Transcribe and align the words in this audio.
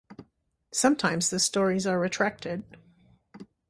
Sometimes 0.73 1.29
the 1.29 1.37
stories 1.39 1.85
are 1.85 1.99
retracted. 1.99 2.63